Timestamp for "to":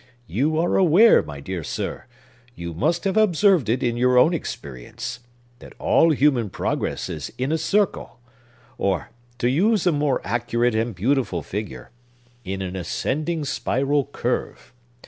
9.37-9.47